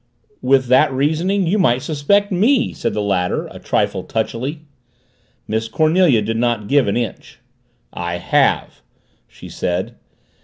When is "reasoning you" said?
0.91-1.59